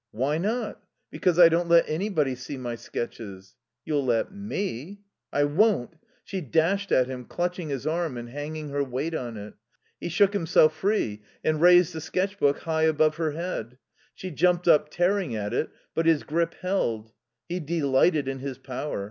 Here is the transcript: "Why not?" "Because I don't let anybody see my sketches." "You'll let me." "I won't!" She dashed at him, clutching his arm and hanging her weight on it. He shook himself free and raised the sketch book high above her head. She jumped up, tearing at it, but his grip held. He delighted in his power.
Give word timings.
"Why 0.09 0.39
not?" 0.39 0.81
"Because 1.11 1.37
I 1.37 1.47
don't 1.47 1.69
let 1.69 1.87
anybody 1.87 2.33
see 2.33 2.57
my 2.57 2.73
sketches." 2.73 3.55
"You'll 3.85 4.03
let 4.03 4.33
me." 4.33 5.01
"I 5.31 5.43
won't!" 5.43 5.93
She 6.23 6.41
dashed 6.41 6.91
at 6.91 7.05
him, 7.05 7.23
clutching 7.25 7.69
his 7.69 7.85
arm 7.85 8.17
and 8.17 8.27
hanging 8.29 8.69
her 8.69 8.83
weight 8.83 9.13
on 9.13 9.37
it. 9.37 9.53
He 9.99 10.09
shook 10.09 10.33
himself 10.33 10.75
free 10.75 11.21
and 11.43 11.61
raised 11.61 11.93
the 11.93 12.01
sketch 12.01 12.39
book 12.39 12.61
high 12.61 12.85
above 12.85 13.17
her 13.17 13.33
head. 13.33 13.77
She 14.15 14.31
jumped 14.31 14.67
up, 14.67 14.89
tearing 14.89 15.35
at 15.35 15.53
it, 15.53 15.69
but 15.93 16.07
his 16.07 16.23
grip 16.23 16.55
held. 16.63 17.11
He 17.47 17.59
delighted 17.59 18.27
in 18.27 18.39
his 18.39 18.57
power. 18.57 18.99